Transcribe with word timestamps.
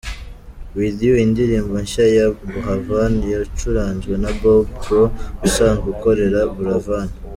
"With 0.75 0.97
You", 1.05 1.13
indirimbo 1.25 1.75
nshya 1.85 2.05
ya 2.17 2.25
Buravan, 2.49 3.13
yacuranzwe 3.33 4.13
na 4.23 4.31
Bob 4.39 4.65
Pro 4.83 5.03
usanzwe 5.47 5.85
ukorera 5.95 6.39
Buravan. 6.55 7.09